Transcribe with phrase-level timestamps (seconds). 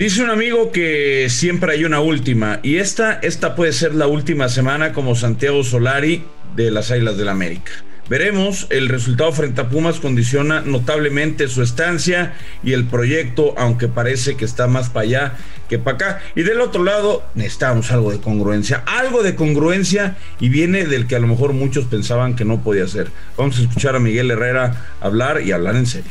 [0.00, 4.48] Dice un amigo que siempre hay una última y esta, esta puede ser la última
[4.48, 6.24] semana como Santiago Solari
[6.56, 7.72] de las Águilas del América.
[8.08, 12.32] Veremos, el resultado frente a Pumas condiciona notablemente su estancia
[12.64, 15.36] y el proyecto, aunque parece que está más para allá
[15.68, 16.22] que para acá.
[16.34, 21.16] Y del otro lado, necesitamos algo de congruencia, algo de congruencia y viene del que
[21.16, 23.10] a lo mejor muchos pensaban que no podía ser.
[23.36, 26.10] Vamos a escuchar a Miguel Herrera hablar y hablar en serio.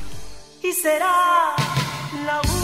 [0.61, 1.55] Y será
[2.23, 2.58] la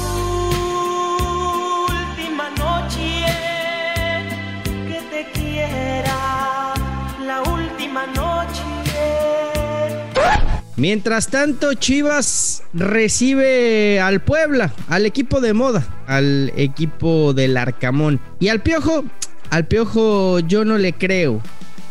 [10.78, 18.20] Mientras tanto, Chivas recibe al Puebla, al equipo de moda, al equipo del Arcamón.
[18.42, 19.06] Y al Piojo,
[19.52, 21.42] al Piojo yo no le creo.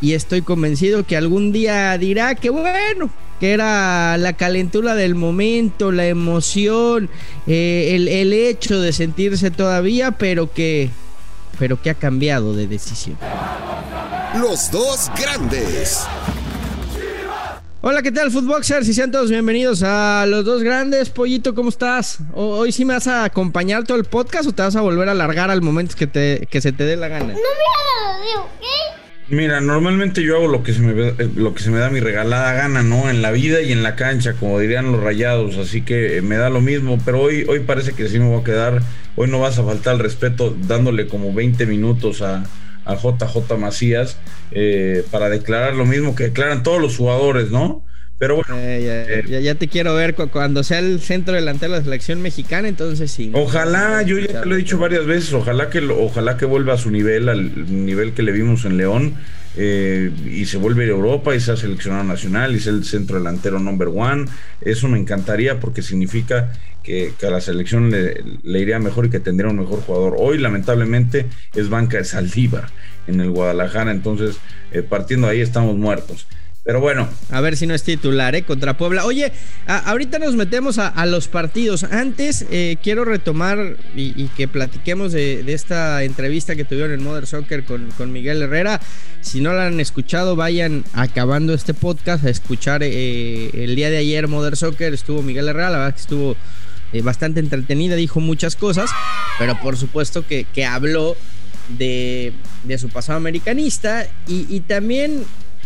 [0.02, 3.08] Y estoy convencido que algún día dirá que bueno,
[3.40, 7.08] que era la calentura del momento, la emoción,
[7.46, 10.90] eh, el, el hecho de sentirse todavía, pero que,
[11.58, 13.16] pero que ha cambiado de decisión.
[14.38, 16.04] Los dos grandes.
[17.86, 18.88] Hola, ¿qué tal, Footboxers?
[18.88, 21.10] Y sean todos bienvenidos a los dos grandes.
[21.10, 22.20] Pollito, ¿cómo estás?
[22.32, 25.12] ¿Hoy sí me vas a acompañar todo el podcast o te vas a volver a
[25.12, 27.26] alargar al momento que, te, que se te dé la gana?
[27.26, 28.64] No me ¿ok?
[29.28, 32.00] Mira, normalmente yo hago lo que se me eh, lo que se me da mi
[32.00, 33.10] regalada gana, ¿no?
[33.10, 36.48] En la vida y en la cancha, como dirían los rayados, así que me da
[36.48, 38.80] lo mismo, pero hoy hoy parece que sí me voy a quedar,
[39.14, 42.44] hoy no vas a faltar el respeto dándole como 20 minutos a,
[42.84, 44.18] a JJ Macías
[44.50, 47.84] eh, para declarar lo mismo que declaran todos los jugadores, ¿no?
[48.18, 48.54] Pero bueno.
[48.56, 52.68] Eh, ya, ya, te quiero ver cuando sea el centro delantero de la selección mexicana,
[52.68, 53.30] entonces sí.
[53.34, 56.78] Ojalá, yo ya te lo he dicho varias veces, ojalá que, ojalá que vuelva a
[56.78, 59.14] su nivel, al nivel que le vimos en León.
[59.56, 63.58] Eh, y se vuelve a Europa y sea seleccionado nacional y sea el centro delantero
[63.58, 64.26] number one.
[64.60, 66.52] Eso me encantaría porque significa
[66.82, 68.22] que, a la selección le,
[68.60, 70.16] iría mejor y que tendría un mejor jugador.
[70.18, 72.68] Hoy, lamentablemente, es banca de Saldívar
[73.06, 74.36] en el Guadalajara, entonces
[74.72, 76.26] eh, partiendo de ahí estamos muertos.
[76.64, 77.06] Pero bueno.
[77.30, 78.42] A ver si no es titular, ¿eh?
[78.42, 79.04] Contra Puebla.
[79.04, 79.32] Oye,
[79.66, 81.84] ahorita nos metemos a, los partidos.
[81.84, 87.64] Antes, eh, quiero retomar y, que platiquemos de, esta entrevista que tuvieron en Mother Soccer
[87.66, 88.80] con, con, Miguel Herrera.
[89.20, 93.98] Si no la han escuchado, vayan acabando este podcast a escuchar eh, el día de
[93.98, 94.94] ayer Mother Soccer.
[94.94, 96.36] Estuvo Miguel Herrera, la verdad que estuvo
[96.94, 98.90] eh, bastante entretenida, dijo muchas cosas,
[99.38, 101.14] pero por supuesto que, que habló
[101.76, 102.32] de,
[102.62, 105.24] de, su pasado americanista y, y también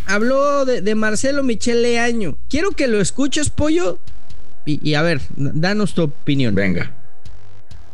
[0.09, 2.37] habló de, Marcelo Michel Leaño.
[2.49, 3.99] Quiero que lo escuches, pollo.
[4.65, 6.53] Y, a ver, danos tu opinión.
[6.53, 6.95] Venga.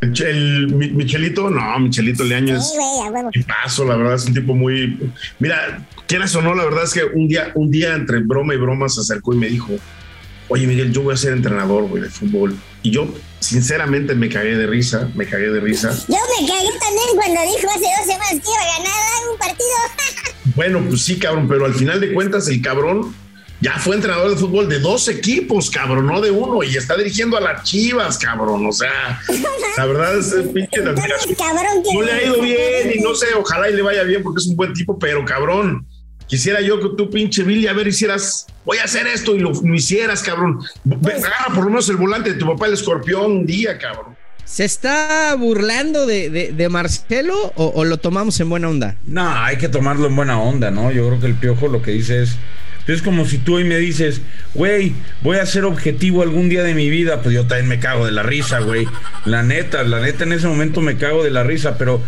[0.00, 2.70] El, Michelito, no, Michelito Leaño es
[3.34, 5.10] un paso, la verdad es un tipo muy.
[5.38, 8.58] Mira, quieras o no, la verdad es que un día, un día entre broma y
[8.58, 9.72] broma se acercó y me dijo:
[10.48, 12.54] Oye, Miguel, yo voy a ser entrenador de fútbol.
[12.82, 13.08] Y yo,
[13.40, 15.90] sinceramente, me cagué de risa, me cagué de risa.
[16.08, 20.44] Yo me cagué también cuando dijo hace dos semanas que iba a ganar un partido.
[20.56, 23.14] Bueno, pues sí, cabrón, pero al final de cuentas el cabrón
[23.60, 27.36] ya fue entrenador de fútbol de dos equipos, cabrón, no de uno, y está dirigiendo
[27.36, 28.66] a las Chivas, cabrón.
[28.66, 29.20] O sea,
[29.76, 33.74] la verdad es pinche la No le ha ido bien y no sé, ojalá y
[33.74, 35.86] le vaya bien porque es un buen tipo, pero cabrón,
[36.26, 39.52] quisiera yo que tú, pinche Billy, a ver, hicieras, voy a hacer esto y lo,
[39.74, 40.58] hicieras, cabrón.
[41.04, 44.15] Agarra por lo menos el volante de tu papá, el escorpión, un día, cabrón.
[44.46, 48.96] ¿Se está burlando de, Marcelo o, lo tomamos en buena onda?
[49.04, 50.92] No, hay que tomarlo en buena onda, ¿no?
[50.92, 52.36] Yo creo que el piojo lo que dice es.
[52.86, 54.20] Es como si tú hoy me dices,
[54.54, 54.92] güey,
[55.22, 57.20] voy a ser objetivo algún día de mi vida.
[57.20, 58.86] Pues yo también me cago de la risa, güey.
[59.24, 62.00] La neta, la neta en ese momento me cago de la risa, pero,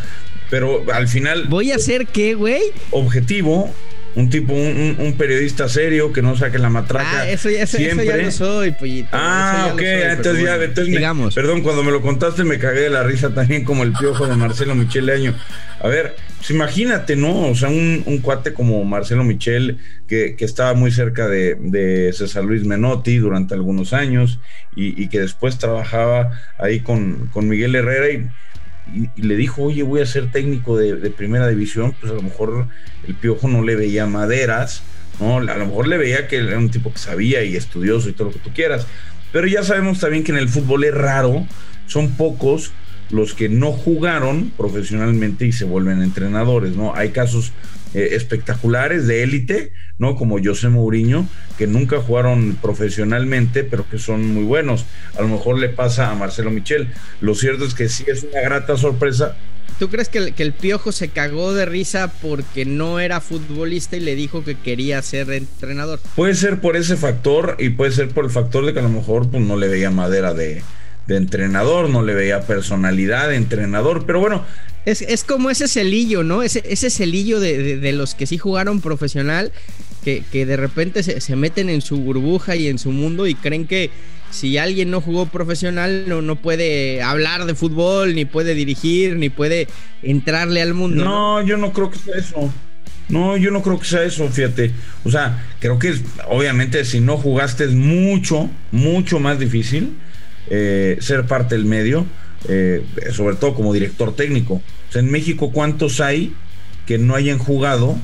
[0.49, 1.47] pero al final.
[1.49, 2.63] ¿Voy a ser qué, güey?
[2.93, 3.75] Objetivo
[4.19, 7.21] un tipo, un, periodista serio que no saque la matraca.
[7.21, 7.61] Ah, eso, ya
[7.95, 9.11] no soy, pollito.
[9.13, 11.37] Ah, ok, entonces ya, digamos.
[11.37, 14.35] perdón, cuando me lo contaste me cagué de la risa también como el piojo de
[14.35, 15.37] Marcelo Michel Año.
[15.81, 17.49] A ver, pues imagínate, ¿no?
[17.49, 23.19] O sea, un, cuate como Marcelo Michel, que, estaba muy cerca de, César Luis Menotti
[23.19, 24.41] durante algunos años
[24.75, 28.29] y, que después trabajaba ahí con, con Miguel Herrera y
[28.95, 32.69] y, le dijo, oye, voy a ser técnico de, primera división, pues a lo mejor
[33.07, 34.83] el piojo no le veía maderas,
[35.21, 35.39] ¿no?
[35.39, 38.29] A lo mejor le veía que era un tipo que sabía y estudioso y todo
[38.29, 38.87] lo que tú quieras.
[39.33, 41.47] Pero ya sabemos también que en el fútbol es raro,
[41.87, 42.73] son pocos
[43.11, 46.95] los que no jugaron profesionalmente y se vuelven entrenadores, ¿no?
[46.95, 47.53] Hay casos
[47.95, 50.15] eh, espectaculares de élite, ¿no?
[50.15, 51.27] Como José Mourinho,
[51.57, 54.85] que nunca jugaron profesionalmente, pero que son muy buenos.
[55.17, 56.89] A lo mejor le pasa a Marcelo Michel.
[57.23, 59.37] Lo cierto es que sí es una grata sorpresa.
[59.79, 63.97] ¿Tú crees que el, que el piojo se cagó de risa porque no era futbolista
[63.97, 66.01] y le dijo que quería ser entrenador?
[66.17, 68.89] Puede ser por ese factor y puede ser por el factor de que a lo
[68.91, 70.63] mejor pues, no le veía madera de,
[71.09, 74.45] de entrenador, no le veía personalidad de entrenador, pero bueno.
[74.85, 76.43] Es, como ese celillo, ¿no?
[76.43, 79.53] Ese, ese celillo de, los que sí jugaron profesional,
[80.05, 83.91] que, de repente se, meten en su burbuja y en su mundo y creen que
[84.31, 89.29] si alguien no jugó profesional no, no puede hablar de fútbol, ni puede dirigir, ni
[89.29, 89.67] puede
[90.03, 91.05] entrarle al mundo.
[91.05, 92.53] No, yo no creo que sea eso.
[93.11, 94.73] No, yo no creo que sea eso, fíjate.
[95.05, 95.95] O sea, creo que
[96.29, 99.97] obviamente si no jugaste es mucho, mucho más difícil
[100.51, 102.07] eh, ser parte del medio,
[102.49, 104.63] eh, sobre todo como director técnico.
[104.95, 106.35] En México, ¿cuántos hay
[106.87, 107.97] que no hayan jugado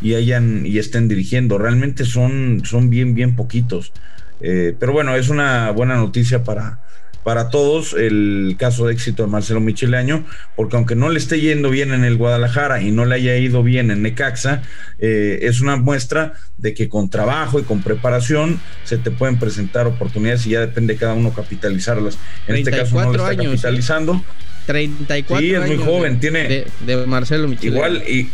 [0.00, 1.58] y hayan y estén dirigiendo?
[1.58, 3.92] Realmente son, son bien, bien poquitos.
[4.40, 6.80] Eh, pero bueno, es una buena noticia para,
[7.24, 10.24] para todos el caso de éxito de Marcelo Micheleaño,
[10.56, 13.62] porque aunque no le esté yendo bien en el Guadalajara y no le haya ido
[13.62, 14.62] bien en Necaxa,
[14.98, 19.86] eh, es una muestra de que con trabajo y con preparación se te pueden presentar
[19.86, 22.18] oportunidades y ya depende de cada uno capitalizarlas.
[22.46, 24.22] En este caso no lo está años, capitalizando.
[24.66, 27.76] 34 sí, es muy joven, tiene de, Marcelo Micheleaño.
[27.76, 28.28] Igual y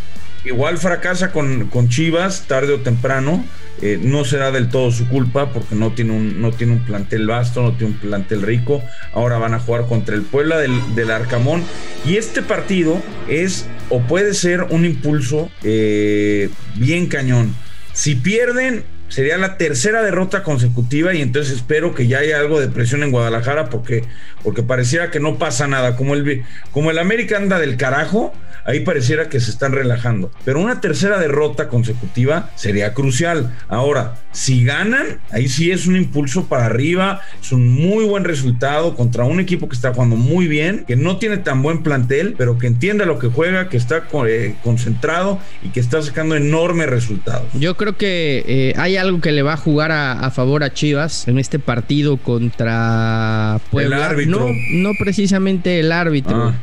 [0.44, 3.44] igual fracasa con, con Chivas tarde o temprano
[3.80, 7.26] eh, no será del todo su culpa porque no tiene, un, no tiene un plantel
[7.26, 8.82] vasto, no tiene un plantel rico.
[9.12, 11.62] Ahora van a jugar contra el Puebla del, Arcamón.
[12.04, 17.54] Y este partido es o puede ser un impulso eh, bien cañón.
[17.92, 22.68] Si pierden, sería la tercera derrota consecutiva y entonces espero que ya haya algo de
[22.68, 24.04] presión en Guadalajara porque,
[24.42, 25.96] porque pareciera que no pasa nada.
[25.96, 28.34] Como el, como el América anda del carajo,
[28.68, 30.30] ahí pareciera que se están relajando.
[30.44, 33.56] Pero una tercera derrota consecutiva sería crucial.
[33.66, 38.94] Ahora, si ganan, ahí sí es un impulso para arriba, es un muy buen resultado
[38.94, 42.58] contra un equipo que está jugando muy bien, que no tiene tan buen plantel, pero
[42.58, 47.46] que entiende lo que juega, que está eh, concentrado y que está sacando enormes resultados.
[47.54, 51.28] Yo creo que eh, hay algo que le va a jugar a, favor a Chivas
[51.28, 53.96] en este partido contra Puebla.
[53.96, 54.40] El árbitro.
[54.40, 56.36] No, no precisamente el árbitro.
[56.36, 56.54] Ah.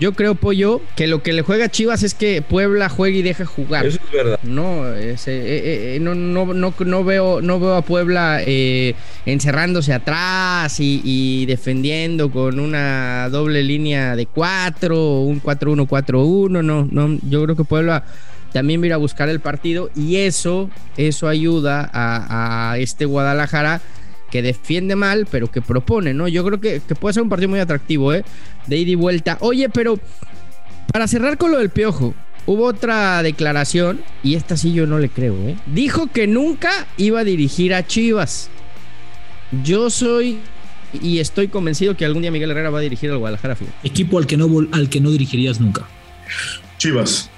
[0.00, 3.22] Yo creo, Pollo, que lo que le juega a Chivas es que Puebla juegue y
[3.22, 3.86] deje jugar.
[3.86, 4.40] Eso es verdad.
[4.42, 9.92] No, ese, eh, eh, no, no, no, no, veo, no veo a Puebla eh, encerrándose
[9.92, 16.62] atrás y, defendiendo con una doble línea de cuatro, un 4-1-4-1.
[16.62, 18.04] No, no, yo creo que Puebla
[18.54, 23.04] también va a ir a buscar el partido y eso, eso ayuda a, a este
[23.04, 23.82] Guadalajara
[24.30, 26.28] que defiende mal, pero que propone, ¿no?
[26.28, 28.24] Yo creo que, puede ser un partido muy atractivo, ¿eh?
[28.68, 29.38] De ida y vuelta.
[29.40, 29.98] Oye, pero
[30.92, 32.14] para cerrar con lo del piojo,
[32.46, 35.56] hubo otra declaración, y esta sí yo no le creo, ¿eh?
[35.66, 38.50] Dijo que nunca iba a dirigir a Chivas.
[39.64, 40.38] Yo soy
[41.02, 43.56] y estoy convencido que algún día Miguel Herrera va a dirigir al Guadalajara.
[43.82, 45.88] Equipo al que no, al que no dirigirías nunca.
[46.78, 47.30] Chivas.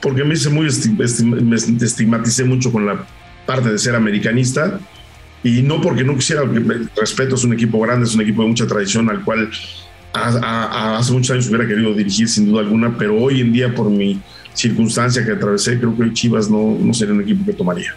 [0.00, 0.68] Porque me hice muy
[1.44, 3.04] me estigmaticé mucho con la
[3.46, 4.78] parte de ser americanista
[5.42, 6.42] y no porque no quisiera,
[6.96, 9.50] respeto, es un equipo grande, es un equipo de mucha tradición al cual
[10.12, 14.20] hace muchos años hubiera querido dirigir sin duda alguna, pero hoy en día por mi
[14.54, 17.94] circunstancia que atravesé, creo que Chivas no, no sería un equipo que tomaría.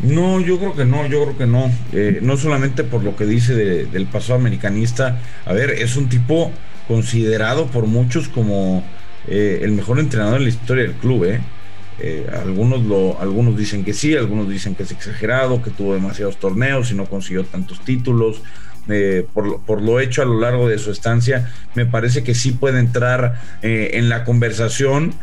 [0.00, 1.70] No, yo creo que no, yo creo que no.
[1.92, 5.20] Eh, no solamente por lo que dice del pasado americanista.
[5.46, 6.52] A ver, es un tipo
[6.88, 8.84] considerado por muchos como
[9.26, 11.40] eh, el mejor entrenador en la historia del club, ¿eh?
[12.00, 12.80] Eh, algunos,
[13.20, 17.06] algunos dicen que sí, algunos dicen que es exagerado, que tuvo demasiados torneos y no
[17.06, 18.42] consiguió tantos títulos.
[19.32, 23.40] Por, lo hecho a lo largo de su estancia, me parece que sí puede entrar
[23.62, 25.14] en la conversación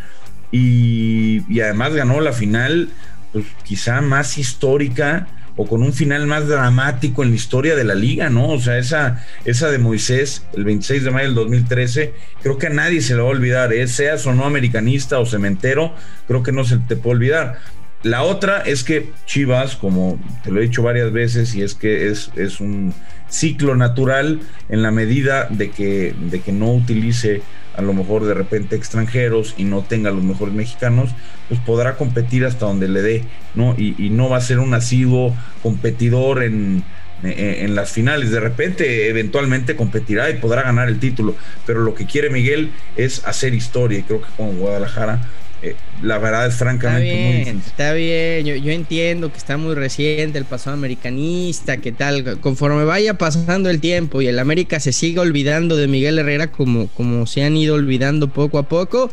[0.49, 2.89] y, y, además ganó la final,
[3.31, 5.27] pues quizá más histórica
[5.61, 8.49] o con un final más dramático en la historia de la liga, ¿no?
[8.49, 12.71] O sea, esa, esa de Moisés, el 26 de mayo del 2013, creo que a
[12.71, 13.87] nadie se le va a olvidar, ¿eh?
[13.87, 15.93] seas o no americanista o cementero,
[16.27, 17.59] creo que no se te puede olvidar.
[18.03, 22.07] La otra es que Chivas, como te lo he dicho varias veces, y es que
[22.07, 22.93] es, es un
[23.29, 24.39] ciclo natural
[24.69, 27.41] en la medida de que, de que no utilice
[27.75, 31.11] a lo mejor de repente extranjeros y no tenga los mejores mexicanos,
[31.47, 33.23] pues podrá competir hasta donde le dé,
[33.55, 33.75] ¿no?
[33.77, 36.83] Y, no va a ser un asiduo competidor en,
[37.23, 38.31] en, las finales.
[38.31, 43.25] De repente, eventualmente competirá y podrá ganar el título, pero lo que quiere Miguel es
[43.25, 45.21] hacer historia y creo que con Guadalajara
[45.63, 49.75] eh, la verdad es francamente está bien, muy Está bien, yo, entiendo que está muy
[49.75, 54.91] reciente el pasado americanista, que tal, conforme vaya pasando el tiempo y el América se
[54.91, 59.11] siga olvidando de Miguel Herrera como, como se han ido olvidando poco a poco,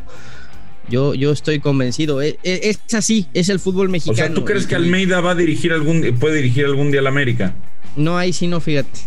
[0.88, 2.22] yo, yo estoy convencido.
[2.22, 4.14] Es, e, es, así, es el fútbol mexicano.
[4.14, 7.06] O sea, ¿tú crees que Almeida va a dirigir algún, puede dirigir algún día al
[7.06, 7.54] América?
[7.96, 9.00] No, ahí sí no, fíjate.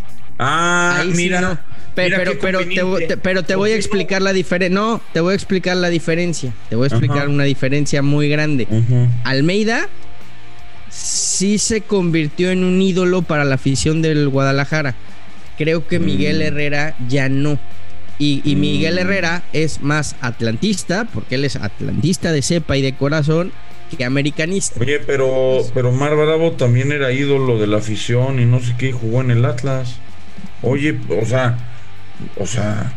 [0.43, 1.63] Ah, mira.
[1.93, 2.59] Pero, pero,
[3.07, 4.73] te, pero te voy a explicar la diferencia.
[4.73, 6.53] No, te voy a explicar la diferencia.
[6.69, 8.67] Te voy a explicar una diferencia muy grande.
[9.23, 9.87] Almeida
[10.89, 14.95] sí se convirtió en un ídolo para la afición del Guadalajara.
[15.57, 17.59] creo que Miguel Herrera ya no.
[18.17, 23.51] Y, Miguel Herrera es más atlantista, porque él es atlantista de cepa y de corazón,
[23.97, 24.79] que americanista.
[24.79, 28.91] Oye, pero, pero Mar Bravo también era ídolo de la afición y no sé qué,
[28.91, 29.97] jugó en el Atlas.
[30.61, 31.57] Oye, o sea,
[32.37, 32.93] o sea.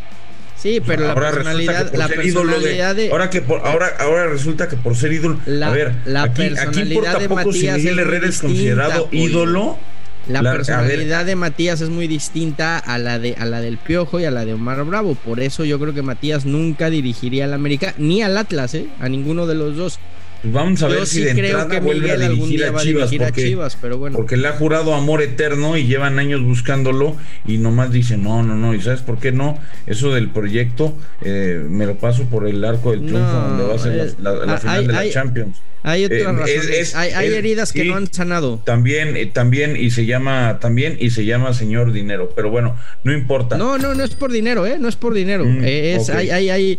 [0.56, 4.97] Sí, pero la personalidad, la personalidad de, ahora que por, ahora ahora resulta que por
[4.97, 9.78] ser ídolo, a ver, la aquí, personalidad aquí poco si Miguel Herrera es considerado ídolo.
[10.26, 14.25] La, personalidad de Matías es muy distinta a la de a la del Piojo y
[14.25, 17.92] a la de Omar Bravo, por eso yo creo que Matías nunca dirigiría al América
[17.99, 18.87] ni al Atlas, ¿eh?
[19.00, 19.99] a ninguno de los dos.
[20.44, 24.14] Pues vamos a ver si de entrada vuelve a dirigir a Chivas, porque, pero bueno.
[24.14, 28.54] porque le ha jurado amor eterno y llevan años buscándolo y nomás dice no, no,
[28.54, 28.74] no.
[28.74, 29.58] ¿Y sabes por qué no?
[29.86, 33.78] Eso del proyecto eh, me lo paso por el arco del triunfo donde va a
[33.78, 35.56] ser la, ah, final de la Champions.
[35.82, 36.94] Hay otras eh, razones.
[36.94, 38.58] hay, heridas que no han sanado.
[38.64, 42.32] También, eh, también, y se llama, también, y se llama señor dinero.
[42.36, 43.56] Pero bueno, no importa.
[43.56, 44.78] No, no, no es por dinero, ¿eh?
[44.78, 45.44] No es por dinero.
[45.44, 46.78] Mm, es, hay, hay, hay,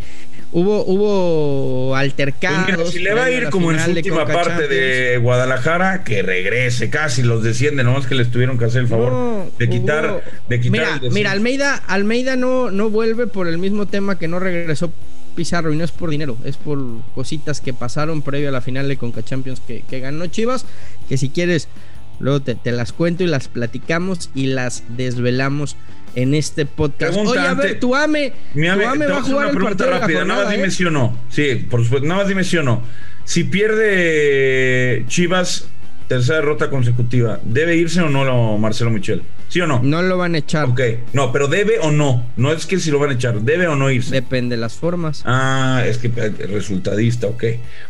[0.58, 2.76] Hubo, hubo altercados.
[2.76, 6.90] Pues si le va a ir como en su última parte de Guadalajara, que regrese
[6.90, 10.72] casi, los desciende, nomás que les tuvieron que hacer el favor de quitar, de quitar
[10.72, 14.94] Mira, mira, Almeida, Almeida no, no vuelve por el mismo tema que no regresó
[15.36, 16.80] Pizarro y no es por dinero, es por
[17.14, 20.66] cositas que pasaron previo a la final de Conca Champions que, que ganó Chivas,
[21.10, 21.68] que si quieres
[22.22, 25.76] luego te, te, las cuento y las platicamos y las desvelamos
[26.16, 27.18] en este podcast.
[27.18, 30.46] Oye, a ver, tu AME, mi ame, ame va a jugar una pregunta rápida, nada
[30.46, 31.18] más dime sí o no.
[31.30, 32.82] Sí, por supuesto, nada más dime sí o no.
[33.26, 35.68] Si pierde Chivas
[36.08, 39.22] tercera derrota consecutiva, ¿debe irse o no Marcelo Michel?
[39.50, 39.82] ¿Sí o no?
[39.84, 40.66] No lo van a echar.
[40.66, 40.82] Ok,
[41.14, 42.26] no, pero debe o no.
[42.36, 44.14] No es que si lo van a echar, debe o no irse.
[44.14, 45.22] Depende de las formas.
[45.26, 47.44] Ah, es que eh, resultadista, ok.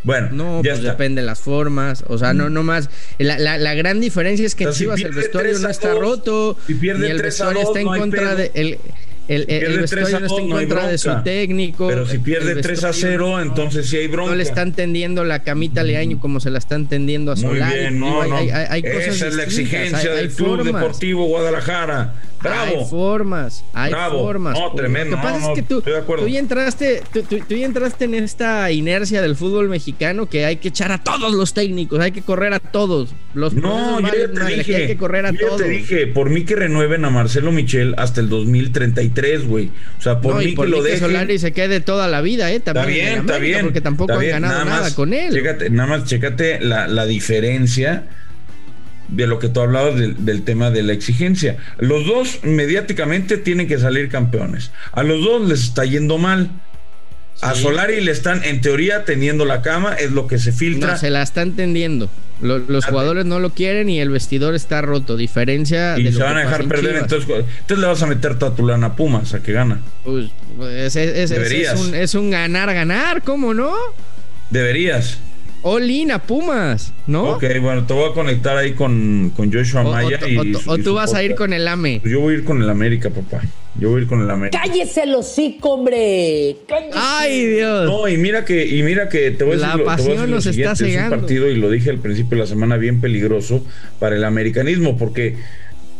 [0.03, 2.03] Bueno, no, pues depende de las formas.
[2.07, 2.53] O sea, no, mm.
[2.53, 2.89] no más.
[3.17, 6.57] La, la, gran diferencia es que Chivas el vestuario no está roto.
[6.67, 8.51] Si pierde el vestuario está en contra de.
[8.53, 8.79] El,
[9.27, 11.87] el, el, vestuario no está en contra de su técnico.
[11.87, 14.31] Pero si pierde 3 a 0, entonces sí hay bronca.
[14.31, 17.71] No le están tendiendo la camita a Leaño como se la están tendiendo a Solari.
[17.71, 18.35] Muy bien, no, no.
[18.35, 22.13] Hay, hay, Esa es la exigencia del Club Deportivo Guadalajara.
[22.41, 22.79] Bravo.
[22.79, 24.57] Hay formas, hay formas.
[24.59, 25.15] No, tremendo.
[25.15, 28.71] Lo que pasa es que tú, tú ya entraste, tú, tú, ya entraste en esta
[28.71, 32.53] inercia del fútbol mexicano que hay que echar a todos los técnicos, hay que correr
[32.53, 33.15] a todos.
[33.33, 35.61] Los no, yo ya te dije, hay que correr a yo todos.
[35.61, 39.14] te dije, por mí que renueven a Marcelo Michel hasta el 2033,
[39.45, 39.71] güey.
[39.99, 40.99] O sea, por mí que lo dejen.
[40.99, 42.59] Que Solari se quede toda la vida, eh.
[42.59, 43.61] También está bien, está bien.
[43.65, 45.33] Porque tampoco han ganado nada, con él.
[45.33, 48.05] Chécate, nada más, chécate la, la diferencia
[49.07, 51.57] de lo que tú hablabas del, tema de la exigencia.
[51.79, 54.71] Los dos mediáticamente tienen que salir campeones.
[54.91, 56.49] A los dos les está yendo mal.
[57.41, 60.91] A Solari le están, en teoría, teniendo la cama, es lo que se filtra.
[60.91, 62.09] No, se la están tendiendo.
[62.41, 65.15] Los, jugadores no lo quieren y el vestidor está roto.
[65.15, 65.97] Diferencia.
[65.97, 66.97] Y se van a dejar perder.
[66.97, 69.81] Entonces, entonces le vas a meter toda tu lana a Pumas a que gana.
[70.03, 73.73] Pues, pues es, un, es un ganar, ganar, ¿cómo no?
[74.49, 75.19] Deberías.
[75.67, 77.31] All a Pumas, ¿no?
[77.31, 80.19] Ok, bueno, te voy a conectar ahí con, con Joshua Maya.
[80.23, 82.03] O, y, o, tú vas a ir con el AME.
[82.05, 83.41] Yo voy a ir con el América, papá.
[83.79, 84.61] Yo voy a ir con el América.
[84.63, 86.57] Cállese el hocico, hombre.
[86.93, 87.85] Ay, Dios.
[87.85, 90.75] No, y mira que, y mira que te voy a decir, la pasión nos está
[90.75, 90.99] cegando.
[90.99, 93.65] Es un partido, y lo dije al principio de la semana, bien peligroso
[93.97, 95.37] para el americanismo, porque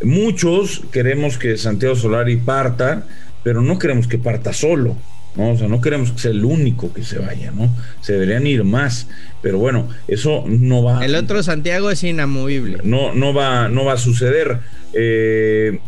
[0.00, 3.04] muchos queremos que Santiago Solari parta,
[3.42, 4.96] pero no queremos que parta solo.
[5.36, 5.50] ¿No?
[5.50, 7.70] O sea, no queremos que sea el único que se vaya, ¿no?
[8.00, 9.08] Se deberían ir más,
[9.42, 11.04] pero bueno, eso no va.
[11.04, 12.78] El otro Santiago es inamovible.
[12.84, 14.58] No, no va, no va a suceder.
[14.92, 15.78] Eh,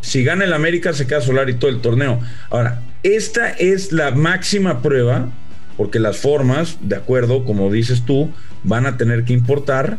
[0.00, 2.20] si gana el América, se queda Solari todo el torneo.
[2.50, 5.30] Ahora, esta es la máxima prueba,
[5.76, 8.30] porque las formas, de acuerdo, como dices tú,
[8.64, 9.98] van a tener que importar.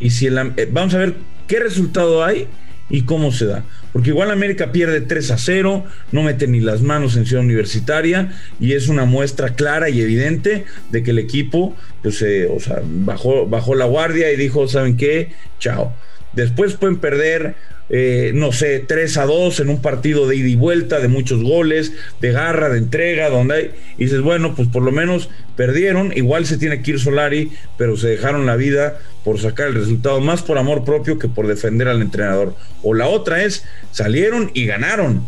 [0.00, 1.14] Y si el, eh, vamos a ver
[1.46, 2.48] qué resultado hay
[2.90, 3.64] y cómo se da.
[3.92, 8.32] Porque igual América pierde 3 a 0, no mete ni las manos en Ciudad Universitaria
[8.60, 12.48] y es una muestra clara y evidente de que el equipo pues, eh,
[12.84, 15.32] bajó, bajó la guardia y dijo, ¿saben qué?
[15.58, 15.94] Chao.
[16.32, 17.54] Después pueden perder
[17.90, 21.42] eh, no sé, 3 a 2 en un partido de ida y vuelta, de muchos
[21.42, 26.12] goles, de garra, de entrega, donde hay, y dices, bueno, pues por lo menos perdieron,
[26.16, 30.20] igual se tiene que ir Solari, pero se dejaron la vida por sacar el resultado,
[30.20, 32.54] más por amor propio que por defender al entrenador.
[32.82, 35.26] O la otra es, salieron y ganaron.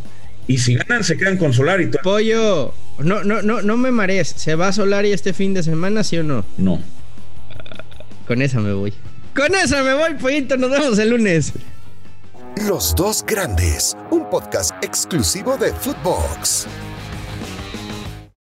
[0.48, 1.90] Y si ganan, se quedan con Solari.
[2.02, 4.28] Pollo, no, no, no, no me marees.
[4.28, 6.44] ¿Se va Solari este fin de semana, sí o no?
[6.56, 6.80] No.
[8.28, 8.94] con esa me voy.
[9.34, 10.56] Con esa me voy, pollito.
[10.56, 11.52] Nos vemos el lunes.
[12.64, 16.66] Los dos grandes, un podcast exclusivo de Footbox.